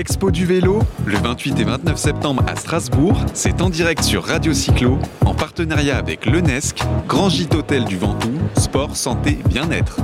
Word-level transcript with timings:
Expo 0.00 0.30
du 0.30 0.46
vélo, 0.46 0.78
le 1.04 1.18
28 1.18 1.60
et 1.60 1.64
29 1.64 1.98
septembre 1.98 2.42
à 2.48 2.56
Strasbourg, 2.56 3.20
c'est 3.34 3.60
en 3.60 3.68
direct 3.68 4.02
sur 4.02 4.24
Radio 4.24 4.54
Cyclo, 4.54 4.98
en 5.26 5.34
partenariat 5.34 5.98
avec 5.98 6.24
l'UNESC, 6.24 6.78
Grand 7.06 7.28
Gîte 7.28 7.54
Hôtel 7.54 7.84
du 7.84 7.98
Ventoux, 7.98 8.38
sport, 8.56 8.96
santé, 8.96 9.36
bien-être. 9.50 9.98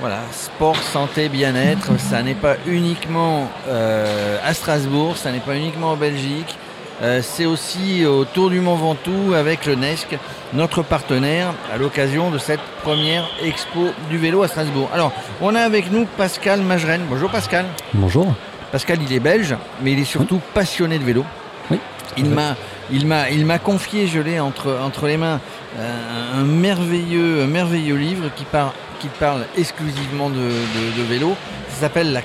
Voilà, 0.00 0.22
sport, 0.32 0.74
santé, 0.74 1.28
bien-être, 1.28 1.96
ça 2.00 2.20
n'est 2.24 2.34
pas 2.34 2.56
uniquement 2.66 3.48
euh, 3.68 4.38
à 4.44 4.52
Strasbourg, 4.52 5.16
ça 5.16 5.30
n'est 5.30 5.38
pas 5.38 5.56
uniquement 5.56 5.92
en 5.92 5.96
Belgique, 5.96 6.58
euh, 7.02 7.20
c'est 7.22 7.44
aussi 7.44 8.06
au 8.06 8.24
Tour 8.24 8.50
du 8.50 8.60
Mont 8.60 8.76
Ventoux 8.76 9.34
avec 9.34 9.66
le 9.66 9.74
NESC, 9.74 10.18
notre 10.54 10.82
partenaire, 10.82 11.52
à 11.72 11.76
l'occasion 11.76 12.30
de 12.30 12.38
cette 12.38 12.60
première 12.82 13.28
expo 13.42 13.88
du 14.08 14.16
vélo 14.16 14.42
à 14.42 14.48
Strasbourg. 14.48 14.88
Alors, 14.94 15.12
on 15.40 15.54
a 15.54 15.60
avec 15.60 15.90
nous 15.92 16.06
Pascal 16.16 16.62
Majren. 16.62 17.02
Bonjour 17.08 17.30
Pascal. 17.30 17.66
Bonjour. 17.92 18.34
Pascal, 18.72 18.98
il 19.02 19.12
est 19.12 19.20
belge, 19.20 19.54
mais 19.82 19.92
il 19.92 19.98
est 19.98 20.04
surtout 20.04 20.40
passionné 20.54 20.98
de 20.98 21.04
vélo. 21.04 21.24
Oui. 21.70 21.78
Il 22.16 22.30
m'a, 22.30 22.56
il 22.90 23.06
m'a, 23.06 23.30
il 23.30 23.44
m'a 23.44 23.58
confié, 23.58 24.06
je 24.06 24.20
l'ai 24.20 24.40
entre, 24.40 24.78
entre 24.82 25.06
les 25.06 25.16
mains, 25.16 25.40
euh, 25.78 26.40
un 26.40 26.44
merveilleux, 26.44 27.42
un 27.42 27.46
merveilleux 27.46 27.96
livre 27.96 28.30
qui, 28.34 28.44
parle 28.44 28.70
qui 29.00 29.08
parle 29.08 29.44
exclusivement 29.58 30.30
de, 30.30 30.36
de, 30.36 31.02
vélo. 31.02 31.36
Ça 31.68 31.82
s'appelle 31.82 32.12
la, 32.12 32.22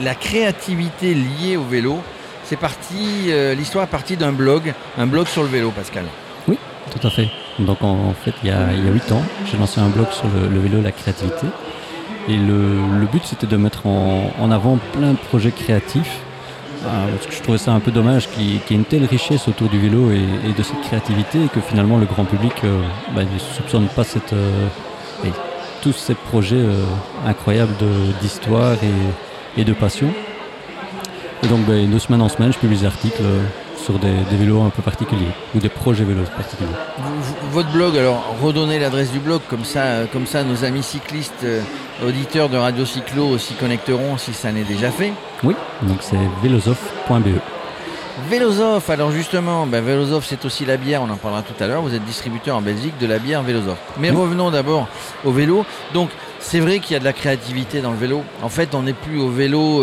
la 0.00 0.14
créativité 0.14 1.14
liée 1.14 1.56
au 1.56 1.64
vélo. 1.64 2.00
C'est 2.44 2.56
parti, 2.56 3.28
euh, 3.28 3.54
l'histoire 3.54 3.84
est 3.84 3.90
partie 3.90 4.18
d'un 4.18 4.32
blog, 4.32 4.74
un 4.98 5.06
blog 5.06 5.26
sur 5.26 5.42
le 5.42 5.48
vélo, 5.48 5.70
Pascal. 5.70 6.04
Oui, 6.46 6.58
tout 6.90 7.06
à 7.06 7.10
fait. 7.10 7.30
Donc 7.58 7.82
en, 7.82 8.12
fait, 8.12 8.34
il 8.42 8.50
y 8.50 8.52
a 8.52 8.70
huit 8.92 9.10
ans, 9.12 9.22
j'ai 9.46 9.56
lancé 9.56 9.80
un 9.80 9.88
blog 9.88 10.08
sur 10.10 10.26
le, 10.28 10.58
vélo, 10.58 10.82
la 10.82 10.92
créativité. 10.92 11.46
Et 12.28 12.36
le, 12.36 13.06
but, 13.10 13.22
c'était 13.24 13.46
de 13.46 13.56
mettre 13.56 13.86
en, 13.86 14.50
avant 14.50 14.78
plein 14.92 15.12
de 15.12 15.18
projets 15.18 15.52
créatifs. 15.52 16.18
Euh, 16.84 17.12
parce 17.14 17.26
que 17.26 17.32
je 17.32 17.40
trouvais 17.40 17.56
ça 17.56 17.72
un 17.72 17.80
peu 17.80 17.90
dommage 17.90 18.28
qu'il 18.28 18.42
y, 18.42 18.56
ait 18.56 18.62
une 18.68 18.84
telle 18.84 19.06
richesse 19.06 19.48
autour 19.48 19.70
du 19.70 19.78
vélo 19.78 20.10
et, 20.10 20.52
de 20.52 20.62
cette 20.62 20.82
créativité 20.82 21.44
et 21.44 21.48
que 21.48 21.60
finalement 21.60 21.96
le 21.96 22.04
grand 22.04 22.26
public 22.26 22.52
euh, 22.64 22.82
bah, 23.14 23.22
ne 23.22 23.38
soupçonne 23.38 23.86
pas 23.86 24.04
cette, 24.04 24.34
tous 25.80 25.94
ces 25.94 26.14
projets 26.14 26.62
incroyables 27.26 27.72
d'histoire 28.20 28.76
et 29.56 29.64
de 29.64 29.72
passion. 29.72 30.12
Et 31.44 31.46
donc, 31.46 31.60
ben, 31.66 31.90
de 31.90 31.98
semaine 31.98 32.22
en 32.22 32.30
semaine, 32.30 32.54
je 32.54 32.58
publie 32.58 32.78
des 32.78 32.86
articles 32.86 33.20
euh, 33.22 33.42
sur 33.76 33.98
des, 33.98 34.14
vélos 34.32 34.62
un 34.62 34.70
peu 34.70 34.80
particuliers 34.80 35.28
ou 35.54 35.58
des 35.58 35.68
projets 35.68 36.04
vélos 36.04 36.24
particuliers. 36.34 36.70
votre 37.50 37.70
blog, 37.70 37.98
alors 37.98 38.34
redonnez 38.40 38.78
l'adresse 38.78 39.10
du 39.12 39.18
blog, 39.18 39.42
comme 39.50 39.64
ça, 39.64 39.82
euh, 39.82 40.06
comme 40.10 40.26
ça 40.26 40.42
nos 40.42 40.64
amis 40.64 40.82
cyclistes, 40.82 41.44
euh, 41.44 41.60
auditeurs 42.02 42.48
de 42.48 42.56
Radio 42.56 42.86
Cyclo 42.86 43.36
s'y 43.36 43.52
connecteront 43.54 44.16
si 44.16 44.32
ça 44.32 44.52
n'est 44.52 44.64
déjà 44.64 44.90
fait. 44.90 45.12
Oui, 45.42 45.54
donc 45.82 45.98
c'est 46.00 46.16
vélosoph.be. 46.42 47.38
Vélosoph, 48.30 48.88
alors 48.88 49.10
justement, 49.10 49.66
ben 49.66 49.84
c'est 50.22 50.44
aussi 50.46 50.64
la 50.64 50.78
bière, 50.78 51.02
on 51.02 51.10
en 51.10 51.16
parlera 51.16 51.42
tout 51.42 51.62
à 51.62 51.66
l'heure, 51.66 51.82
vous 51.82 51.94
êtes 51.94 52.04
distributeur 52.04 52.56
en 52.56 52.62
Belgique 52.62 52.96
de 52.98 53.06
la 53.06 53.18
bière 53.18 53.42
Vélosoph. 53.42 53.78
Mais 53.98 54.10
revenons 54.10 54.50
d'abord 54.50 54.88
au 55.24 55.32
vélo. 55.32 55.66
Donc 55.92 56.08
c'est 56.40 56.60
vrai 56.60 56.78
qu'il 56.78 56.94
y 56.94 56.96
a 56.96 57.00
de 57.00 57.04
la 57.04 57.12
créativité 57.12 57.82
dans 57.82 57.90
le 57.90 57.98
vélo. 57.98 58.22
En 58.42 58.48
fait 58.48 58.74
on 58.74 58.84
n'est 58.84 58.94
plus 58.94 59.20
au 59.20 59.28
vélo, 59.28 59.82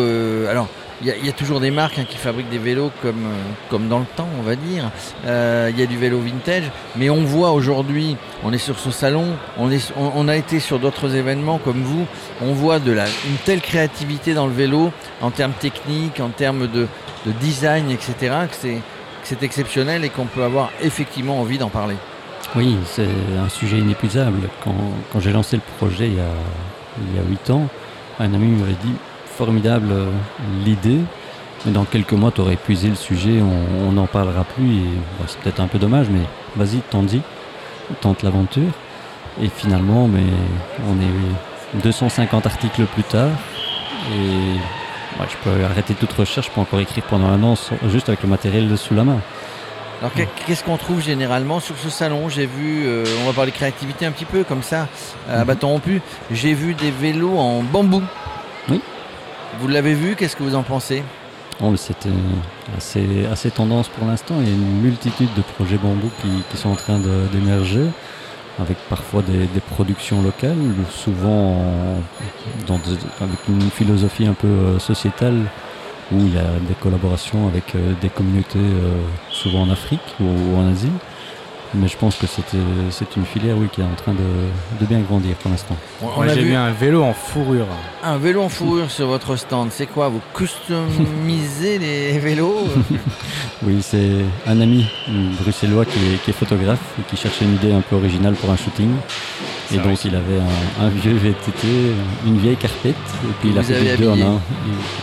alors 0.49 0.67
il 1.03 1.25
y, 1.25 1.29
a 1.29 1.31
toujours 1.31 1.59
des 1.59 1.71
marques 1.71 1.97
hein, 1.97 2.05
qui 2.07 2.17
fabriquent 2.17 2.49
des 2.49 2.59
vélos 2.59 2.91
comme, 3.01 3.25
euh, 3.25 3.51
comme 3.69 3.87
dans 3.87 3.99
le 3.99 4.05
temps, 4.15 4.27
on 4.39 4.43
va 4.43 4.55
dire. 4.55 4.91
Euh, 5.25 5.69
il 5.73 5.79
y 5.79 5.83
a 5.83 5.87
du 5.87 5.97
vélo 5.97 6.19
vintage, 6.19 6.65
mais 6.95 7.09
on 7.09 7.23
voit 7.23 7.51
aujourd'hui, 7.51 8.17
on 8.43 8.53
est 8.53 8.59
sur 8.59 8.77
ce 8.77 8.91
salon, 8.91 9.25
on, 9.57 9.71
est, 9.71 9.91
on, 9.97 10.27
a 10.27 10.35
été 10.35 10.59
sur 10.59 10.77
d'autres 10.77 11.15
événements 11.15 11.57
comme 11.57 11.81
vous, 11.81 12.05
on 12.41 12.53
voit 12.53 12.79
de 12.79 12.91
la, 12.91 13.05
une 13.05 13.37
telle 13.45 13.61
créativité 13.61 14.35
dans 14.35 14.45
le 14.45 14.53
vélo 14.53 14.91
en 15.21 15.31
termes 15.31 15.53
techniques, 15.53 16.19
en 16.19 16.29
termes 16.29 16.67
de, 16.67 16.87
design, 17.39 17.89
etc., 17.89 18.13
que 18.51 18.67
c'est 19.23 19.43
exceptionnel 19.43 20.03
et 20.03 20.09
qu'on 20.09 20.25
peut 20.25 20.43
avoir 20.43 20.71
effectivement 20.81 21.39
envie 21.39 21.57
d'en 21.57 21.69
parler. 21.69 21.95
Oui, 22.55 22.77
c'est 22.85 23.07
un 23.43 23.49
sujet 23.49 23.77
inépuisable. 23.77 24.49
Quand, 24.63 24.75
quand 25.11 25.19
j'ai 25.19 25.31
lancé 25.31 25.55
le 25.55 25.61
projet 25.77 26.07
il 26.07 26.15
y 26.15 26.19
a, 26.19 26.33
il 27.11 27.15
y 27.15 27.19
a 27.19 27.23
8 27.27 27.49
ans, 27.51 27.67
un 28.19 28.33
ami 28.33 28.47
m'avait 28.47 28.73
dit 28.83 28.93
formidable 29.41 29.87
euh, 29.91 30.05
l'idée, 30.63 30.99
mais 31.65 31.71
dans 31.71 31.83
quelques 31.83 32.13
mois, 32.13 32.29
tu 32.29 32.41
aurais 32.41 32.53
épuisé 32.53 32.89
le 32.89 32.95
sujet, 32.95 33.41
on 33.41 33.91
n'en 33.91 34.05
parlera 34.05 34.43
plus. 34.43 34.75
Et 34.75 34.89
c'est 35.25 35.39
peut-être 35.39 35.59
un 35.59 35.67
peu 35.67 35.79
dommage, 35.79 36.05
mais 36.11 36.21
vas-y, 36.55 36.77
tente-y, 36.91 37.21
tente 38.01 38.21
l'aventure. 38.21 38.71
Et 39.41 39.49
finalement, 39.49 40.07
mais 40.07 40.29
on 40.87 40.93
est 41.01 41.81
250 41.81 42.45
articles 42.45 42.83
plus 42.85 43.03
tard. 43.03 43.31
Et 44.13 44.59
je 45.27 45.35
peux 45.43 45.63
arrêter 45.63 45.95
toute 45.95 46.13
recherche, 46.13 46.47
je 46.47 46.51
peux 46.51 46.61
encore 46.61 46.79
écrire 46.79 47.03
pendant 47.05 47.27
un 47.27 47.41
an 47.41 47.55
juste 47.89 48.09
avec 48.09 48.21
le 48.21 48.29
matériel 48.29 48.77
sous 48.77 48.93
la 48.93 49.03
main. 49.03 49.21
Alors 50.01 50.11
qu'est-ce 50.45 50.63
qu'on 50.63 50.77
trouve 50.77 51.01
généralement 51.01 51.59
sur 51.59 51.77
ce 51.77 51.89
salon? 51.89 52.29
J'ai 52.29 52.45
vu, 52.45 52.85
euh, 52.85 53.05
on 53.23 53.27
va 53.27 53.33
parler 53.33 53.51
créativité 53.51 54.05
un 54.05 54.11
petit 54.11 54.25
peu 54.25 54.43
comme 54.43 54.61
ça, 54.61 54.87
à 55.27 55.39
mhm. 55.39 55.45
bâton 55.45 55.67
rompu. 55.69 56.01
J'ai 56.29 56.53
vu 56.53 56.75
des 56.75 56.91
vélos 56.91 57.39
en 57.39 57.63
bambou. 57.63 58.03
Oui. 58.69 58.81
Vous 59.59 59.67
l'avez 59.67 59.93
vu, 59.93 60.15
qu'est-ce 60.15 60.35
que 60.35 60.43
vous 60.43 60.55
en 60.55 60.63
pensez? 60.63 61.03
Oh, 61.61 61.75
C'était 61.75 62.09
assez, 63.31 63.51
tendance 63.51 63.89
pour 63.89 64.07
l'instant. 64.07 64.35
Il 64.39 64.47
y 64.47 64.51
a 64.51 64.53
une 64.53 64.81
multitude 64.81 65.29
de 65.35 65.41
projets 65.41 65.77
bambou 65.77 66.09
qui, 66.21 66.57
sont 66.57 66.69
en 66.69 66.75
train 66.75 66.99
d'émerger, 67.31 67.85
avec 68.59 68.77
parfois 68.89 69.21
des, 69.21 69.47
productions 69.69 70.21
locales, 70.21 70.57
souvent 70.89 71.57
avec 73.19 73.47
une 73.49 73.69
philosophie 73.69 74.25
un 74.25 74.33
peu 74.33 74.47
euh, 74.47 74.79
sociétale, 74.79 75.43
où 76.11 76.19
il 76.19 76.33
y 76.33 76.37
a 76.37 76.59
des 76.67 76.73
collaborations 76.81 77.47
avec 77.47 77.75
euh, 77.75 77.93
des 78.01 78.09
communautés 78.09 78.59
euh, 78.59 79.01
souvent 79.29 79.61
en 79.61 79.69
Afrique 79.69 80.01
ou 80.19 80.57
en 80.57 80.71
Asie. 80.71 80.91
Mais 81.73 81.87
je 81.87 81.97
pense 81.97 82.17
que 82.17 82.27
c'est 82.27 83.15
une 83.15 83.25
filière 83.25 83.55
oui, 83.57 83.67
qui 83.71 83.79
est 83.79 83.85
en 83.85 83.95
train 83.95 84.13
de, 84.13 84.85
bien 84.85 84.99
grandir 84.99 85.35
pour 85.35 85.51
l'instant. 85.51 85.77
J'ai 86.33 86.43
vu 86.43 86.53
un 86.53 86.71
vélo 86.71 87.03
en 87.03 87.13
fourrure. 87.13 87.67
Un 88.03 88.17
vélo 88.17 88.41
en 88.41 88.49
fourrure 88.49 88.91
sur 88.91 89.07
votre 89.07 89.37
stand, 89.37 89.69
c'est 89.71 89.85
quoi 89.85 90.09
Vous 90.09 90.21
customisez 90.33 91.79
les 91.79 92.19
vélos? 92.19 92.67
Oui, 93.63 93.77
c'est 93.81 94.25
un 94.47 94.59
ami 94.59 94.87
bruxellois 95.39 95.85
qui 95.85 95.99
est, 96.27 96.33
photographe 96.33 96.81
et 96.99 97.03
qui 97.03 97.15
cherchait 97.15 97.45
une 97.45 97.53
idée 97.53 97.71
un 97.71 97.81
peu 97.81 97.95
originale 97.95 98.33
pour 98.33 98.49
un 98.49 98.57
shooting. 98.57 98.89
Et 99.71 99.77
donc 99.77 100.03
il 100.03 100.15
avait 100.15 100.39
un, 100.81 100.89
vieux 100.89 101.13
VTT, 101.13 101.67
une 102.25 102.39
vieille 102.39 102.57
carpette, 102.57 102.95
et 102.95 103.33
puis 103.39 103.49
il 103.51 103.57
a 103.59 103.63
fait 103.63 103.97
deux 103.97 104.09
en 104.09 104.19
un. 104.19 104.41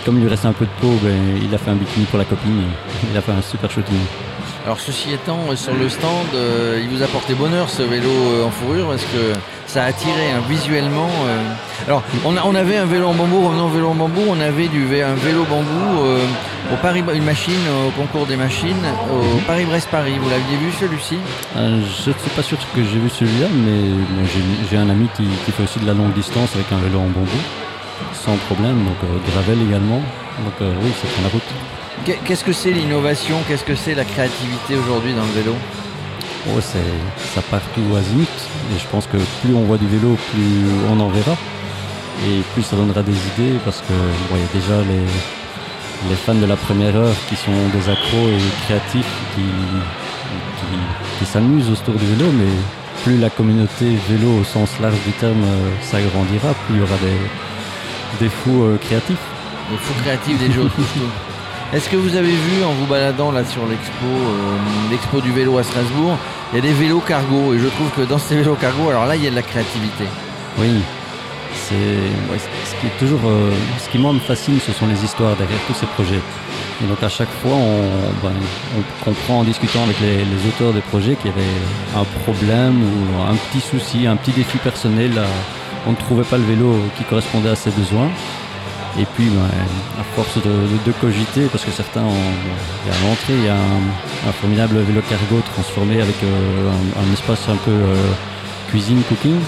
comme 0.04 0.16
il 0.16 0.22
lui 0.22 0.28
restait 0.28 0.48
un 0.48 0.52
peu 0.52 0.64
de 0.64 0.70
peau, 0.80 0.92
ben, 1.02 1.38
il 1.40 1.54
a 1.54 1.58
fait 1.58 1.70
un 1.70 1.76
bikini 1.76 2.04
pour 2.06 2.18
la 2.18 2.24
copine, 2.24 2.62
il 3.10 3.16
a 3.16 3.22
fait 3.22 3.32
un 3.32 3.42
super 3.42 3.70
shooting. 3.70 3.96
Alors 4.64 4.80
ceci 4.80 5.12
étant, 5.12 5.38
euh, 5.50 5.56
sur 5.56 5.74
le 5.74 5.88
stand, 5.88 6.26
euh, 6.34 6.80
il 6.82 6.88
vous 6.88 7.02
a 7.02 7.06
porté 7.06 7.34
bonheur 7.34 7.70
ce 7.70 7.82
vélo 7.82 8.10
euh, 8.10 8.46
en 8.46 8.50
fourrure 8.50 8.88
parce 8.88 9.02
que 9.02 9.32
ça 9.66 9.84
a 9.84 9.86
attiré 9.86 10.32
hein, 10.34 10.42
visuellement. 10.48 11.08
Alors 11.86 12.02
on, 12.24 12.54
avait 12.54 12.78
un 12.78 12.86
vélo 12.86 13.08
en 13.08 13.14
bambou, 13.14 13.46
revenons 13.46 13.66
au 13.66 13.70
vélo 13.70 13.88
en 13.90 13.94
bambou, 13.94 14.22
on 14.28 14.40
avait 14.40 14.68
du, 14.68 14.82
un 15.02 15.14
vélo 15.14 15.44
bambou 15.44 16.06
au 16.72 16.76
Paris, 16.80 17.04
une 17.14 17.24
machine 17.24 17.60
au 17.86 17.90
concours 17.90 18.26
des 18.26 18.36
machines 18.36 18.82
au 19.12 19.38
Paris-Brest-Paris. 19.46 20.14
Vous 20.18 20.30
l'aviez 20.30 20.56
vu 20.56 20.72
celui-ci? 20.72 21.18
Je 21.54 21.60
ne 21.60 21.84
suis 21.84 22.30
pas 22.34 22.42
sûr 22.42 22.56
que 22.74 22.82
j'ai 22.82 22.98
vu 22.98 23.10
celui-là, 23.10 23.48
mais 23.52 24.24
j'ai 24.70 24.78
un 24.78 24.88
ami 24.88 25.08
qui, 25.14 25.52
fait 25.52 25.62
aussi 25.62 25.80
de 25.80 25.86
la 25.86 25.92
longue 25.92 26.14
distance 26.14 26.54
avec 26.54 26.72
un 26.72 26.78
vélo 26.78 27.00
en 27.00 27.08
bambou, 27.08 27.40
sans 28.14 28.36
problème, 28.46 28.84
donc 28.84 28.96
gravel 29.32 29.58
également. 29.68 30.00
Donc 30.44 30.54
oui, 30.60 30.90
prend 31.12 31.22
la 31.24 31.28
route. 31.28 31.77
Qu'est-ce 32.04 32.44
que 32.44 32.52
c'est 32.52 32.70
l'innovation? 32.70 33.36
Qu'est-ce 33.46 33.64
que 33.64 33.74
c'est 33.74 33.94
la 33.94 34.04
créativité 34.04 34.76
aujourd'hui 34.76 35.12
dans 35.14 35.24
le 35.24 35.32
vélo? 35.32 35.54
Oh, 36.48 36.60
Ça 36.60 37.42
part 37.50 37.60
tout 37.74 37.96
azimut. 37.96 38.28
Et 38.74 38.78
je 38.78 38.86
pense 38.88 39.06
que 39.06 39.16
plus 39.42 39.54
on 39.54 39.62
voit 39.62 39.78
du 39.78 39.86
vélo, 39.86 40.16
plus 40.32 40.66
on 40.90 41.00
en 41.00 41.08
verra. 41.08 41.36
Et 42.26 42.40
plus 42.54 42.62
ça 42.62 42.76
donnera 42.76 43.02
des 43.02 43.12
idées 43.12 43.58
parce 43.64 43.80
que 43.80 43.92
y 43.92 44.42
a 44.42 44.60
déjà 44.60 44.82
les, 44.82 46.16
fans 46.16 46.34
de 46.34 46.46
la 46.46 46.56
première 46.56 46.96
heure 46.96 47.14
qui 47.28 47.36
sont 47.36 47.52
des 47.72 47.88
accros 47.88 48.28
et 48.28 48.64
créatifs 48.64 49.06
qui, 49.34 51.26
s'amusent 51.26 51.70
autour 51.70 51.94
du 51.94 52.06
vélo, 52.06 52.30
mais 52.32 52.50
plus 53.04 53.18
la 53.18 53.30
communauté 53.30 53.96
vélo 54.08 54.40
au 54.40 54.44
sens 54.44 54.70
large 54.80 54.98
du 55.04 55.12
terme 55.12 55.42
euh, 55.42 55.70
s'agrandira, 55.82 56.54
plus 56.66 56.76
il 56.76 56.78
y 56.78 56.82
aura 56.82 56.96
des, 58.18 58.28
fous 58.28 58.62
euh, 58.62 58.78
créatifs. 58.78 59.16
Des 59.70 59.76
fous 59.76 59.94
créatifs, 60.02 60.38
des 60.38 60.50
jeux 60.50 60.70
Est-ce 61.70 61.90
que 61.90 61.96
vous 61.96 62.16
avez 62.16 62.32
vu 62.32 62.64
en 62.64 62.72
vous 62.72 62.86
baladant 62.86 63.30
là 63.30 63.44
sur 63.44 63.66
l'expo, 63.66 64.06
euh, 64.06 64.56
l'expo 64.90 65.20
du 65.20 65.32
vélo 65.32 65.58
à 65.58 65.62
Strasbourg, 65.62 66.16
il 66.50 66.56
y 66.56 66.58
a 66.60 66.62
des 66.62 66.72
vélos 66.72 67.00
cargo 67.00 67.52
et 67.52 67.58
je 67.58 67.66
trouve 67.66 67.90
que 67.90 68.08
dans 68.08 68.16
ces 68.16 68.36
vélos 68.36 68.54
cargo, 68.54 68.88
alors 68.88 69.04
là 69.04 69.16
il 69.16 69.22
y 69.22 69.26
a 69.26 69.30
de 69.30 69.34
la 69.34 69.42
créativité. 69.42 70.04
Oui, 70.58 70.80
c'est 71.52 71.74
ce 72.64 72.80
qui 72.80 72.86
est 72.86 72.98
toujours, 72.98 73.20
euh, 73.26 73.52
ce 73.78 73.90
qui 73.90 73.98
moi 73.98 74.14
me 74.14 74.18
fascine, 74.18 74.58
ce 74.66 74.72
sont 74.72 74.86
les 74.86 75.04
histoires 75.04 75.36
derrière 75.36 75.58
tous 75.66 75.74
ces 75.74 75.84
projets. 75.84 76.22
Et 76.82 76.86
donc 76.86 77.02
à 77.02 77.10
chaque 77.10 77.32
fois, 77.42 77.52
on, 77.52 78.26
ben, 78.26 78.32
comprend 79.04 79.40
en 79.40 79.44
discutant 79.44 79.82
avec 79.82 80.00
les, 80.00 80.48
auteurs 80.48 80.72
des 80.72 80.80
projets 80.80 81.16
qu'il 81.16 81.30
y 81.30 81.34
avait 81.34 82.00
un 82.00 82.04
problème 82.22 82.80
ou 82.82 83.30
un 83.30 83.34
petit 83.34 83.60
souci, 83.60 84.06
un 84.06 84.16
petit 84.16 84.32
défi 84.32 84.56
personnel. 84.56 85.12
on 85.86 85.90
ne 85.90 85.96
trouvait 85.96 86.24
pas 86.24 86.38
le 86.38 86.44
vélo 86.44 86.76
qui 86.96 87.04
correspondait 87.04 87.50
à 87.50 87.56
ses 87.56 87.72
besoins. 87.72 88.08
Et 89.00 89.06
puis, 89.14 89.28
à 89.98 90.02
force 90.16 90.38
de, 90.38 90.92
cogiter, 91.00 91.46
parce 91.52 91.64
que 91.64 91.70
certains, 91.70 92.02
ont, 92.02 92.30
il 92.84 92.90
y 92.90 92.94
a 92.94 92.98
à 92.98 93.08
l'entrée, 93.08 93.34
il 93.34 93.44
y 93.44 93.48
a 93.48 93.54
un, 93.54 94.32
formidable 94.32 94.78
vélo 94.80 95.00
cargo 95.08 95.40
transformé 95.52 96.00
avec 96.00 96.16
euh, 96.24 96.70
un, 96.98 97.12
espace 97.12 97.48
un 97.48 97.56
peu 97.56 97.70
euh, 97.70 97.94
cuisine, 98.68 99.00
cooking. 99.08 99.38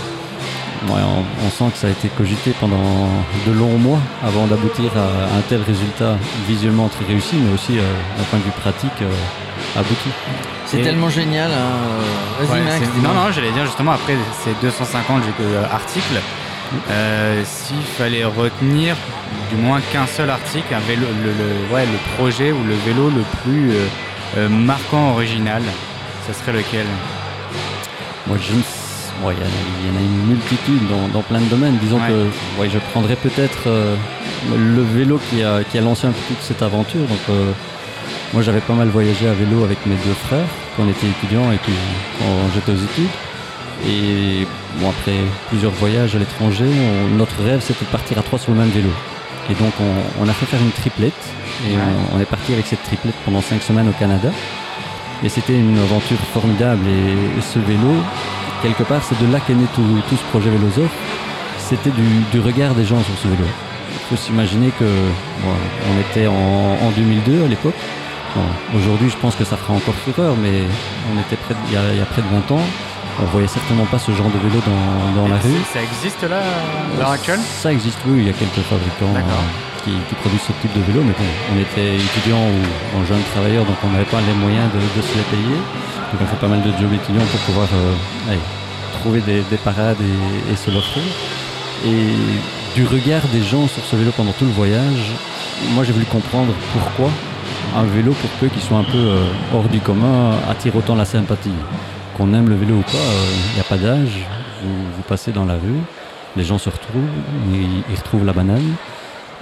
on, 0.88 1.50
sent 1.50 1.72
que 1.72 1.78
ça 1.78 1.88
a 1.88 1.90
été 1.90 2.08
cogité 2.08 2.52
pendant 2.60 3.08
de 3.46 3.52
longs 3.52 3.78
mois 3.78 3.98
avant 4.24 4.46
d'aboutir 4.46 4.92
à 4.96 5.36
un 5.36 5.40
tel 5.48 5.62
résultat 5.62 6.16
visuellement 6.46 6.88
très 6.88 7.04
réussi, 7.06 7.36
mais 7.36 7.52
aussi 7.52 7.78
euh, 7.78 7.82
d'un 8.18 8.24
point 8.24 8.38
de 8.38 8.44
vue 8.44 8.52
pratique 8.60 9.02
abouti. 9.76 10.10
C'est 10.66 10.82
tellement 10.82 11.10
génial. 11.10 11.50
Hein. 11.50 12.44
Vas-y 12.44 12.62
Max. 12.62 12.86
Non, 13.02 13.14
non, 13.14 13.32
j'allais 13.32 13.50
dire 13.50 13.66
justement 13.66 13.92
après 13.92 14.16
ces 14.44 14.54
250 14.62 15.22
articles, 15.72 16.20
euh, 16.90 17.42
s'il 17.44 17.82
fallait 17.82 18.24
retenir 18.24 18.96
du 19.50 19.56
moins 19.56 19.80
qu'un 19.92 20.06
seul 20.06 20.30
article, 20.30 20.72
un 20.72 20.80
vélo, 20.80 21.06
le, 21.24 21.74
ouais, 21.74 21.84
le, 21.84 22.16
projet 22.16 22.52
ou 22.52 22.62
le 22.64 22.74
vélo 22.86 23.10
le 23.10 23.22
plus 23.42 23.72
euh, 23.72 23.86
euh, 24.38 24.48
marquant, 24.48 25.12
original, 25.12 25.62
ce 26.26 26.32
serait 26.32 26.52
lequel? 26.52 26.86
Moi, 28.26 28.36
je 28.40 28.52
il 29.22 29.26
y, 29.26 29.90
en 29.92 29.96
a 29.96 30.00
une 30.00 30.28
multitude 30.28 30.80
dans, 31.12 31.20
plein 31.20 31.40
de 31.40 31.44
domaines. 31.44 31.76
Disons 31.76 31.98
que 31.98 32.68
je 32.70 32.78
prendrais 32.90 33.16
peut-être 33.16 33.68
le 34.48 34.82
vélo 34.82 35.20
qui 35.28 35.42
a, 35.42 35.62
qui 35.62 35.76
a 35.76 35.82
lancé 35.82 36.06
un 36.06 36.12
peu 36.12 36.20
toute 36.26 36.40
cette 36.40 36.62
aventure. 36.62 37.02
Donc, 37.02 37.36
moi, 38.32 38.42
j'avais 38.42 38.62
pas 38.62 38.72
mal 38.72 38.88
voyagé 38.88 39.28
à 39.28 39.34
vélo 39.34 39.62
avec 39.62 39.84
mes 39.84 39.96
deux 39.96 40.14
frères 40.26 40.46
quand 40.74 40.84
on 40.84 40.88
était 40.88 41.06
étudiants 41.06 41.52
et 41.52 41.58
puis 41.58 41.74
quand 42.18 42.54
j'étais 42.54 42.72
aux 42.72 42.82
études. 42.82 43.10
Et 43.86 44.46
bon, 44.78 44.90
après 44.90 45.16
plusieurs 45.48 45.72
voyages 45.72 46.14
à 46.14 46.18
l'étranger, 46.18 46.66
notre 47.16 47.42
rêve 47.42 47.60
c'était 47.60 47.84
de 47.84 47.90
partir 47.90 48.18
à 48.18 48.22
trois 48.22 48.38
sur 48.38 48.52
le 48.52 48.58
même 48.58 48.68
vélo. 48.68 48.90
Et 49.50 49.54
donc 49.54 49.72
on, 50.20 50.28
a 50.28 50.32
fait 50.32 50.46
faire 50.46 50.60
une 50.60 50.70
triplette 50.70 51.12
et 51.68 51.74
on, 52.14 52.20
est 52.20 52.26
parti 52.26 52.52
avec 52.52 52.66
cette 52.66 52.82
triplette 52.82 53.14
pendant 53.24 53.40
cinq 53.40 53.62
semaines 53.62 53.88
au 53.88 53.98
Canada. 53.98 54.30
Et 55.24 55.28
c'était 55.28 55.58
une 55.58 55.78
aventure 55.78 56.18
formidable 56.32 56.86
et, 56.86 57.40
ce 57.40 57.58
vélo, 57.58 57.94
quelque 58.62 58.84
part, 58.84 59.02
c'est 59.02 59.18
de 59.20 59.32
là 59.32 59.40
qu'est 59.46 59.54
né 59.54 59.66
tout, 59.74 59.82
ce 60.10 60.22
projet 60.30 60.50
Vélosophe. 60.50 60.94
C'était 61.58 61.90
du, 61.90 62.40
regard 62.40 62.74
des 62.74 62.84
gens 62.84 63.00
sur 63.02 63.16
ce 63.22 63.28
vélo. 63.28 63.44
Il 63.92 63.98
faut 64.08 64.16
s'imaginer 64.16 64.70
que 64.78 64.84
on 65.44 66.00
était 66.00 66.26
en, 66.26 66.90
2002 66.96 67.44
à 67.44 67.48
l'époque. 67.48 67.74
Aujourd'hui, 68.76 69.10
je 69.10 69.16
pense 69.16 69.34
que 69.34 69.44
ça 69.44 69.56
fera 69.56 69.74
encore 69.74 69.94
fureur, 69.94 70.36
mais 70.40 70.62
on 71.12 71.20
était 71.20 71.36
près 71.36 71.54
il, 71.68 71.74
y 71.74 72.00
a, 72.00 72.06
près 72.06 72.22
de 72.22 72.28
20 72.28 72.54
ans 72.54 72.62
on 73.18 73.24
voyait 73.26 73.48
certainement 73.48 73.86
pas 73.86 73.98
ce 73.98 74.12
genre 74.12 74.30
de 74.30 74.38
vélo 74.38 74.60
dans, 75.16 75.28
la 75.28 75.36
rue. 75.36 75.58
Ça 75.72 75.82
existe 75.82 76.22
là, 76.22 76.40
à 76.40 76.98
l'heure 76.98 77.10
actuelle? 77.10 77.40
Ça 77.40 77.72
existe, 77.72 77.98
oui. 78.06 78.20
Il 78.20 78.26
y 78.26 78.30
a 78.30 78.32
quelques 78.32 78.64
fabricants 78.66 79.14
euh, 79.14 79.84
qui, 79.84 80.14
produisent 80.14 80.46
ce 80.46 80.52
type 80.60 80.72
de 80.72 80.80
vélo, 80.80 81.02
mais 81.04 81.12
bon, 81.12 81.28
on 81.54 81.58
était 81.60 81.96
étudiants 81.96 82.46
ou 82.46 82.98
en 82.98 83.04
jeunes 83.04 83.22
travailleurs, 83.32 83.64
donc 83.64 83.76
on 83.84 83.90
n'avait 83.90 84.04
pas 84.04 84.20
les 84.20 84.34
moyens 84.34 84.68
de, 84.72 85.02
se 85.02 85.14
les 85.16 85.24
payer. 85.30 85.56
Donc 86.12 86.22
on 86.22 86.26
fait 86.26 86.40
pas 86.40 86.48
mal 86.48 86.62
de 86.62 86.70
jobs 86.78 86.92
étudiants 86.92 87.26
pour 87.30 87.40
pouvoir 87.40 87.68
euh, 87.74 88.36
trouver 89.00 89.20
des, 89.20 89.42
parades 89.64 90.00
et, 90.00 90.56
se 90.56 90.70
l'offrir. 90.70 91.04
Et 91.84 92.14
du 92.74 92.86
regard 92.86 93.22
des 93.32 93.42
gens 93.42 93.66
sur 93.68 93.84
ce 93.84 93.96
vélo 93.96 94.12
pendant 94.16 94.32
tout 94.32 94.44
le 94.44 94.52
voyage, 94.52 95.12
moi 95.72 95.84
j'ai 95.84 95.92
voulu 95.92 96.06
comprendre 96.06 96.52
pourquoi 96.72 97.10
un 97.76 97.84
vélo, 97.84 98.12
pour 98.12 98.30
peu 98.40 98.48
qu'il 98.48 98.62
soit 98.62 98.78
un 98.78 98.84
peu 98.84 98.98
euh, 98.98 99.24
hors 99.54 99.68
du 99.68 99.80
commun, 99.80 100.32
attire 100.48 100.74
autant 100.76 100.94
la 100.94 101.04
sympathie 101.04 101.50
qu'on 102.20 102.34
aime 102.34 102.50
le 102.50 102.54
vélo 102.54 102.74
ou 102.74 102.82
pas, 102.82 102.98
il 103.48 103.54
n'y 103.54 103.60
a 103.60 103.64
pas 103.64 103.78
d'âge. 103.78 104.26
Vous, 104.62 105.02
passez 105.08 105.32
dans 105.32 105.46
la 105.46 105.54
rue, 105.54 105.80
les 106.36 106.44
gens 106.44 106.58
se 106.58 106.68
retrouvent, 106.68 107.08
ils, 107.50 107.96
retrouvent 107.96 108.26
la 108.26 108.34
banane. 108.34 108.74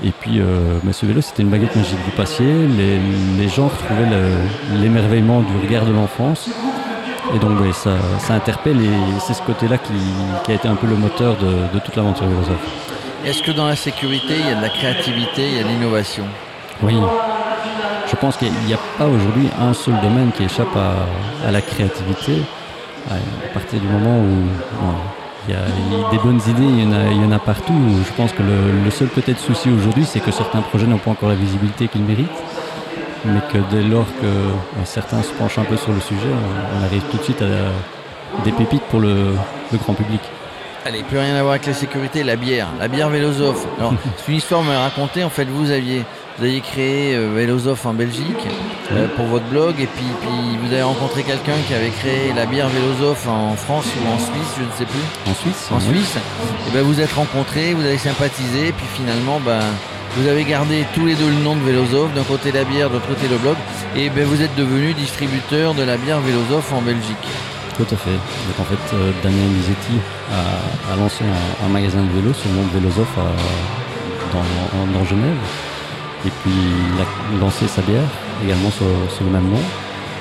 Et 0.05 0.13
puis, 0.13 0.39
euh, 0.39 0.79
mais 0.85 0.93
ce 0.93 1.05
vélo, 1.05 1.21
c'était 1.21 1.43
une 1.43 1.49
baguette 1.49 1.75
magique. 1.75 1.99
du 2.05 2.13
passiez, 2.13 2.47
les, 2.47 3.49
gens 3.49 3.67
retrouvaient 3.67 4.09
l'émerveillement 4.81 5.41
du 5.41 5.53
regard 5.61 5.87
de 5.87 5.93
l'enfance. 5.93 6.49
Et 7.35 7.41
donc, 7.41 7.59
ça, 7.75 7.99
interpelle 8.33 8.81
et 8.81 9.21
c'est 9.27 9.35
ce 9.35 9.43
côté-là 9.43 9.77
qui, 9.79 10.53
a 10.53 10.55
été 10.55 10.69
un 10.69 10.77
peu 10.77 10.87
le 10.87 10.95
moteur 10.95 11.37
de, 11.37 11.79
toute 11.81 11.97
l'aventure 11.97 12.27
philosophe. 12.27 12.65
Est-ce 13.25 13.43
que 13.43 13.51
dans 13.51 13.67
la 13.67 13.77
sécurité, 13.77 14.35
il 14.39 14.47
y 14.47 14.53
a 14.53 14.55
de 14.55 14.63
la 14.63 14.71
créativité, 14.71 15.49
il 15.49 15.57
y 15.57 15.61
a 15.61 15.65
de 15.65 15.69
l'innovation? 15.69 16.25
Oui. 16.83 16.95
Je 18.09 18.15
pense 18.15 18.37
qu'il 18.37 18.53
n'y 18.53 18.73
a 18.73 18.79
pas 18.97 19.07
aujourd'hui 19.07 19.49
un 19.61 19.75
seul 19.75 19.95
domaine 20.01 20.31
qui 20.31 20.45
échappe 20.45 20.77
à 20.77 21.51
la 21.51 21.61
créativité 21.61 22.35
à 23.11 23.49
partir 23.55 23.81
du 23.81 23.87
moment 23.87 24.19
où 24.19 24.47
il 25.49 25.55
y 25.55 25.57
a 25.57 26.11
des 26.11 26.19
bonnes 26.19 26.41
idées, 26.47 26.63
il 26.63 26.83
y 26.83 26.87
en 26.87 26.93
a, 26.93 27.11
il 27.11 27.23
y 27.23 27.25
en 27.25 27.33
a 27.33 27.39
partout. 27.39 27.75
Je 28.07 28.13
pense 28.15 28.33
que 28.33 28.43
le, 28.43 28.91
seul 28.91 29.09
peut-être 29.09 29.39
souci 29.39 29.71
aujourd'hui, 29.71 30.05
c'est 30.05 30.21
que 30.21 30.31
certains 30.31 30.61
projets 30.61 30.87
n'ont 30.87 30.99
pas 30.99 31.11
encore 31.11 31.29
la 31.29 31.35
visibilité 31.35 31.89
qu'ils 31.89 32.03
méritent, 32.03 32.29
mais 33.25 33.41
que 33.53 33.59
dès 33.71 33.83
lors 33.83 34.07
que 34.21 34.85
certains 34.85 35.23
se 35.23 35.33
penchent 35.33 35.59
un 35.59 35.65
peu 35.65 35.77
sur 35.77 35.93
le 35.93 36.01
sujet, 36.01 36.29
on, 36.79 36.85
arrive 36.85 37.03
tout 37.11 37.17
de 37.17 37.23
suite 37.23 37.43
à 37.43 38.43
des 38.45 38.53
pépites 38.53 38.83
pour 38.85 39.01
le, 39.01 39.33
grand 39.75 39.95
public. 39.95 40.21
Allez, 40.85 41.03
plus 41.03 41.19
rien 41.19 41.35
à 41.35 41.43
voir 41.43 41.53
avec 41.53 41.67
la 41.67 41.75
sécurité, 41.75 42.23
la 42.23 42.37
bière, 42.37 42.69
la 42.79 42.89
bière 42.89 43.09
Vélosophe. 43.09 43.67
Alors, 43.79 43.95
c'est 44.17 44.33
une 44.33 44.39
histoire 44.39 44.63
me 44.63 44.77
raconter. 44.77 45.25
En 45.25 45.31
fait, 45.31 45.45
vous 45.45 45.71
aviez 45.71 46.05
vous 46.39 46.45
avez 46.45 46.61
créé 46.61 47.17
euh, 47.17 47.59
en 47.85 47.95
Belgique 47.95 48.47
euh, 48.93 49.09
pour 49.17 49.27
votre 49.27 49.47
blog 49.47 49.75
et 49.81 49.87
puis, 49.87 50.07
puis 50.21 50.57
vous 50.63 50.73
avez 50.73 50.83
rencontré 50.83 51.23
quelqu'un 51.25 51.57
qui 51.67 51.75
avait 51.75 51.91
créé 51.91 52.33
la 52.35 52.47
bière 52.47 52.69
Vélosophe 52.69 53.27
en 53.27 53.57
France 53.57 53.87
ou 53.87 54.09
en 54.09 54.19
Suisse, 54.19 54.55
je 54.57 54.63
ne 54.63 54.71
sais 54.79 54.85
plus. 54.85 55.31
En 55.31 55.35
Suisse 55.35 55.69
En 55.73 55.81
Suisse. 55.81 56.17
Et 56.69 56.71
ben 56.73 56.83
vous 56.83 57.01
êtes 57.01 57.13
rencontrés, 57.13 57.75
vous 57.75 57.85
avez 57.85 57.99
sympathisé, 57.99 58.73
puis 58.77 58.87
finalement 58.95 59.41
ben, 59.45 59.61
vous 60.17 60.29
avez 60.29 60.45
gardé 60.45 60.85
tous 60.95 61.07
les 61.07 61.15
deux 61.15 61.29
le 61.29 61.43
nom 61.43 61.57
de 61.57 61.63
Vélosophe, 61.63 62.15
d'un 62.15 62.23
côté 62.23 62.53
la 62.53 62.65
bière, 62.65 62.89
de 62.89 62.95
l'autre 62.95 63.09
côté 63.09 63.27
le 63.29 63.39
blog, 63.39 63.57
et 63.97 64.09
ben 64.09 64.25
vous 64.25 64.41
êtes 64.41 64.55
devenu 64.55 64.95
distributeur 64.95 65.75
de 65.75 65.83
la 65.83 65.97
bière 65.97 66.21
Vélosophe 66.21 66.73
en 66.73 66.83
Belgique. 66.83 67.29
Tout 67.77 67.87
à 67.91 67.97
fait. 67.97 68.11
Donc 68.11 68.61
en 68.61 68.65
fait, 68.65 68.95
euh, 68.95 69.11
Daniel 69.23 69.49
Misetti 69.49 69.99
a, 70.93 70.97
lancé 70.97 71.25
un, 71.65 71.69
magasin 71.69 72.03
de 72.03 72.21
vélo 72.21 72.33
sur 72.33 72.49
le 72.51 72.57
nom 72.57 72.63
de 72.63 72.79
Vélosophe 72.79 73.19
dans 74.33 75.05
Genève. 75.05 75.37
Et 76.27 76.31
puis 76.43 76.53
il 76.53 77.01
a 77.01 77.41
lancé 77.41 77.69
sa 77.69 77.83
bière 77.83 78.09
également 78.45 78.71
sur, 78.71 78.87
le 78.87 79.31
même 79.31 79.49
nom. 79.49 79.61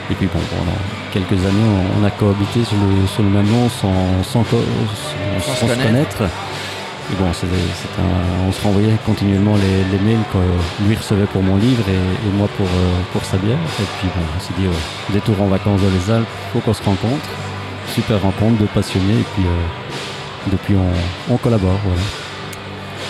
Et 0.10 0.16
puis 0.16 0.28
bon, 0.28 0.40
pendant 0.50 0.78
quelques 1.12 1.44
années, 1.46 1.68
on, 2.00 2.04
a 2.06 2.12
cohabité 2.12 2.64
sur 2.64 2.78
le, 2.78 3.08
sur 3.08 3.24
le 3.24 3.30
même 3.30 3.48
nom 3.48 3.68
sans, 3.70 4.24
sans, 4.24 4.44
se 4.44 5.66
connaître. 5.66 6.24
Et 7.12 7.16
bon, 7.16 7.26
on 7.28 8.52
se 8.52 8.62
renvoyait 8.62 8.96
continuellement 9.06 9.56
les, 9.56 10.00
mails 10.00 10.24
que 10.32 10.84
lui 10.86 10.96
recevait 10.96 11.26
pour 11.26 11.42
mon 11.42 11.56
livre 11.56 11.84
et, 11.90 12.38
moi 12.38 12.50
pour, 12.58 12.66
euh, 12.66 13.00
pour 13.14 13.24
sa 13.24 13.38
bière. 13.38 13.58
Et 13.80 13.86
puis 14.00 14.10
bon, 14.14 14.22
on 14.36 14.40
s'est 14.40 14.54
dit, 14.58 14.68
ouais, 14.68 15.14
détour 15.14 15.42
en 15.42 15.48
vacances 15.48 15.82
dans 15.82 15.90
les 15.90 16.12
Alpes, 16.14 16.28
faut 16.54 16.60
qu'on 16.60 16.74
se 16.74 16.84
rencontre. 16.84 17.26
Super 17.88 18.22
rencontre 18.22 18.62
de 18.62 18.66
passionnés 18.68 19.20
et 19.22 19.26
puis 19.34 19.44
euh, 19.46 20.52
depuis 20.52 20.76
on, 20.76 21.34
on 21.34 21.38
collabore. 21.38 21.80
Voilà. 21.86 22.02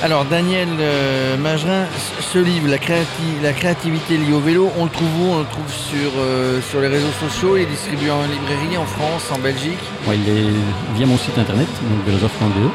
Alors 0.04 0.26
Daniel 0.26 0.68
euh, 0.80 1.38
Magerin, 1.38 1.86
ce 2.20 2.38
livre, 2.38 2.68
la, 2.70 2.78
créativité 2.78 4.18
liée 4.18 4.32
au 4.32 4.40
vélo, 4.40 4.72
on 4.78 4.84
le 4.84 4.92
trouve 4.92 5.10
où? 5.20 5.34
On 5.34 5.40
le 5.40 5.46
trouve 5.46 5.72
sur, 5.72 6.12
euh, 6.20 6.62
sur 6.62 6.82
les 6.82 6.88
réseaux 6.88 7.12
sociaux, 7.20 7.58
il 7.58 7.64
est 7.64 7.66
distribué 7.66 8.12
en 8.12 8.22
librairie 8.22 8.78
en 8.78 8.86
France, 8.86 9.32
en 9.34 9.40
Belgique? 9.40 9.80
Il 10.06 10.30
est 10.30 10.54
via 10.96 11.08
mon 11.08 11.18
site 11.18 11.40
internet, 11.40 11.68
donc 11.90 12.06
vélosophe.be. 12.06 12.70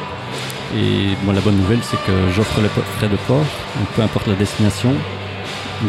Et 0.76 1.17
bon, 1.23 1.31
la 1.33 1.41
bonne 1.41 1.59
nouvelle, 1.59 1.79
c'est 1.83 2.02
que 2.05 2.12
j'offre 2.35 2.61
les 2.61 2.69
frais 2.69 3.09
de 3.09 3.17
port, 3.29 3.45
peu 3.95 4.02
importe 4.02 4.26
la 4.26 4.35
destination, 4.35 4.93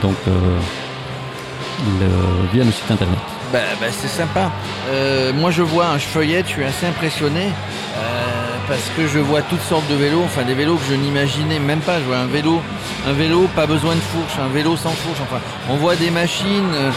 donc 0.04 0.16
euh, 0.28 0.60
via 2.54 2.64
le 2.64 2.72
site 2.72 2.92
internet. 2.92 3.18
Bah, 3.52 3.60
bah, 3.82 3.88
c'est 3.90 4.08
sympa. 4.08 4.52
moi 5.34 5.50
je 5.50 5.64
vois, 5.64 5.88
un 5.88 5.98
je 5.98 6.06
feuillette, 6.06 6.46
je 6.48 6.52
suis 6.52 6.64
assez 6.64 6.86
impressionné 6.86 7.48
parce 8.74 8.90
que 8.98 9.08
je 9.08 9.20
vois 9.20 9.44
toutes 9.44 9.62
sortes 9.62 9.88
de 9.88 9.94
vélos, 9.94 10.24
enfin 10.26 10.42
des 10.42 10.56
vélos 10.56 10.78
que 10.78 10.86
je 10.90 10.96
n'imaginais 10.96 11.60
même 11.60 11.82
pas. 11.82 12.00
Je 12.00 12.06
vois 12.06 12.18
un 12.18 12.26
vélo, 12.26 12.60
un 13.08 13.14
vélo 13.14 13.48
pas 13.56 13.68
besoin 13.68 13.94
de 13.94 14.00
fourche, 14.00 14.34
un 14.44 14.48
vélo 14.48 14.76
sans 14.76 14.90
fourche. 14.90 15.20
Enfin, 15.22 15.40
on 15.70 15.76
voit 15.76 15.96
des 15.96 16.10
machines, 16.10 16.74
euh, 16.74 16.90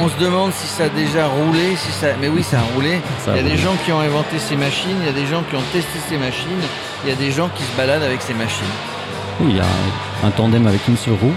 on 0.00 0.08
se 0.08 0.16
demande 0.20 0.52
si 0.52 0.68
ça 0.68 0.84
a 0.84 0.88
déjà 0.90 1.26
roulé, 1.26 1.74
si 1.74 1.90
ça. 1.90 2.06
Mais 2.20 2.28
oui, 2.28 2.44
ça 2.44 2.58
a 2.58 2.74
roulé. 2.74 3.00
il 3.26 3.36
y 3.36 3.38
a 3.40 3.42
des 3.42 3.56
gens 3.56 3.74
qui 3.84 3.90
ont 3.90 3.98
inventé 3.98 4.38
ces 4.38 4.54
machines, 4.54 4.96
il 5.00 5.06
y 5.06 5.08
a 5.08 5.12
des 5.12 5.26
gens 5.26 5.42
qui 5.50 5.56
ont 5.56 5.64
testé 5.72 5.98
ces 6.08 6.18
machines, 6.18 6.62
il 7.04 7.10
y 7.10 7.12
a 7.12 7.16
des 7.16 7.32
gens 7.32 7.48
qui 7.48 7.64
se 7.64 7.76
baladent 7.76 8.04
avec 8.04 8.22
ces 8.22 8.34
machines. 8.34 8.74
Oui, 9.40 9.48
il 9.50 9.56
y 9.56 9.60
a 9.60 9.66
un, 10.24 10.30
tandem 10.30 10.68
avec 10.68 10.86
une 10.86 10.96
seule 10.96 11.14
roue. 11.14 11.34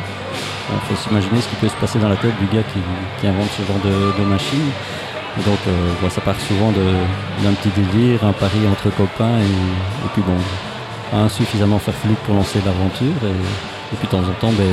Il 0.70 0.96
faut 0.96 1.02
s'imaginer 1.02 1.42
ce 1.42 1.48
qui 1.48 1.56
peut 1.56 1.70
se 1.70 1.80
passer 1.82 1.98
dans 1.98 2.10
la 2.10 2.18
tête 2.18 2.38
du 2.40 2.46
gars 2.56 2.64
qui, 2.72 3.28
invente 3.28 3.50
ce 3.58 3.64
genre 3.64 3.82
de, 3.84 4.22
de 4.22 4.26
machine. 4.30 4.70
Donc 5.46 5.60
euh, 5.68 6.10
ça 6.10 6.22
part 6.22 6.40
souvent 6.40 6.72
d'un 6.72 7.54
petit 7.54 7.70
délire, 7.70 8.24
un 8.26 8.34
pari 8.34 8.68
entre 8.70 8.90
copains 8.96 9.40
et, 9.40 10.10
puis 10.14 10.24
bon, 10.24 10.38
un 11.18 11.30
suffisamment 11.30 11.80
farfelu 11.80 12.16
pour 12.26 12.36
lancer 12.36 12.60
l'aventure 12.66 13.16
et, 13.24 13.96
puis 13.96 14.08
de 14.08 14.12
temps 14.12 14.20
en 14.20 14.34
temps 14.42 14.52
ben, 14.58 14.66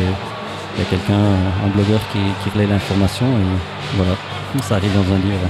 il 0.76 0.83
y 0.83 0.87
a 0.87 0.90
quelqu'un, 0.90 1.14
un 1.14 1.68
blogueur 1.68 2.00
qui, 2.12 2.18
qui 2.42 2.50
relaie 2.50 2.66
l'information 2.66 3.26
et 3.26 3.97
voilà, 3.97 4.12
ça 4.62 4.76
arrive 4.76 4.92
dans 4.94 5.14
un 5.14 5.18
livre. 5.18 5.49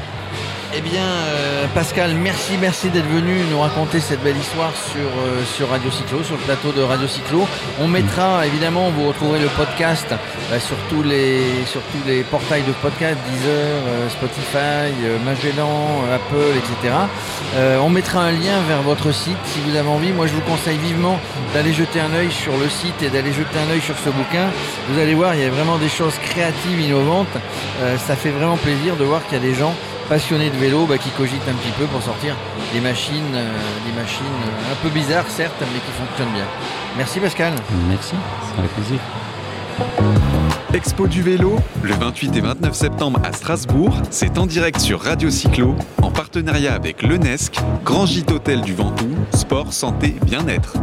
Eh 0.76 0.80
bien, 0.80 1.06
euh, 1.06 1.66
Pascal, 1.72 2.14
merci, 2.14 2.54
merci 2.60 2.88
d'être 2.88 3.06
venu 3.06 3.44
nous 3.48 3.60
raconter 3.60 4.00
cette 4.00 4.20
belle 4.24 4.36
histoire 4.36 4.72
sur, 4.74 5.06
euh, 5.06 5.44
sur 5.44 5.68
Radio 5.68 5.88
Cyclo, 5.88 6.24
sur 6.24 6.34
le 6.34 6.42
plateau 6.42 6.72
de 6.72 6.82
Radio 6.82 7.06
Cyclo. 7.06 7.46
On 7.78 7.86
mettra, 7.86 8.44
évidemment, 8.44 8.90
vous 8.90 9.06
retrouverez 9.06 9.38
le 9.38 9.46
podcast 9.46 10.08
euh, 10.10 10.58
sur, 10.58 10.74
tous 10.90 11.04
les, 11.04 11.64
sur 11.66 11.80
tous 11.80 12.08
les 12.08 12.24
portails 12.24 12.64
de 12.64 12.72
podcast, 12.82 13.16
Deezer, 13.30 14.10
Spotify, 14.10 14.90
Magellan, 15.24 16.02
Apple, 16.12 16.58
etc. 16.58 16.94
on 17.80 17.88
mettra 17.88 18.22
un 18.22 18.32
lien 18.32 18.60
vers 18.66 18.82
votre 18.82 19.12
site 19.12 19.38
si 19.44 19.60
vous 19.60 19.76
avez 19.76 19.88
envie. 19.88 20.12
Moi, 20.12 20.26
je 20.26 20.32
vous 20.32 20.40
conseille 20.40 20.78
vivement 20.78 21.20
d'aller 21.54 21.72
jeter 21.72 22.00
un 22.00 22.12
œil 22.14 22.32
sur 22.32 22.56
le 22.56 22.68
site 22.68 23.00
et 23.00 23.10
d'aller 23.10 23.32
jeter 23.32 23.58
un 23.64 23.72
œil 23.72 23.80
sur 23.80 23.96
ce 23.98 24.10
bouquin. 24.10 24.50
Vous 24.88 24.98
allez 24.98 25.14
voir, 25.14 25.36
il 25.36 25.42
y 25.42 25.44
a 25.44 25.50
vraiment 25.50 25.78
des 25.78 25.88
choses 25.88 26.18
créatives, 26.18 26.80
innovantes. 26.80 27.36
ça 27.96 28.16
fait 28.16 28.30
vraiment 28.30 28.56
plaisir 28.56 28.96
de 28.96 29.04
voir 29.04 29.24
qu'il 29.24 29.38
y 29.38 29.40
a 29.40 29.44
des 29.44 29.54
gens 29.54 29.74
passionnés 30.08 30.50
de 30.50 30.56
vélo 30.56 30.86
bah, 30.86 30.98
qui 30.98 31.10
cogitent 31.10 31.48
un 31.48 31.54
petit 31.54 31.72
peu 31.78 31.84
pour 31.86 32.02
sortir 32.02 32.36
des 32.72 32.80
machines, 32.80 33.34
euh, 33.34 33.52
des 33.86 34.00
machines 34.00 34.24
euh, 34.24 34.72
un 34.72 34.76
peu 34.82 34.88
bizarres 34.88 35.28
certes, 35.28 35.54
mais 35.60 35.80
qui 35.80 35.92
fonctionnent 35.92 36.32
bien. 36.34 36.46
Merci 36.96 37.20
Pascal. 37.20 37.52
Merci, 37.88 38.14
avec 38.58 38.70
plaisir. 38.72 38.98
Expo 40.72 41.06
du 41.06 41.22
vélo, 41.22 41.56
le 41.82 41.94
28 41.94 42.36
et 42.36 42.40
29 42.40 42.74
septembre 42.74 43.20
à 43.24 43.32
Strasbourg, 43.32 43.94
c'est 44.10 44.38
en 44.38 44.46
direct 44.46 44.80
sur 44.80 45.00
Radio 45.00 45.30
Cyclo, 45.30 45.76
en 46.02 46.10
partenariat 46.10 46.74
avec 46.74 47.02
l'UNESC, 47.02 47.60
Grand 47.84 48.06
Gîte 48.06 48.32
Hôtel 48.32 48.60
du 48.60 48.74
Ventoux, 48.74 49.14
Sport, 49.32 49.72
Santé, 49.72 50.16
Bien-être. 50.24 50.74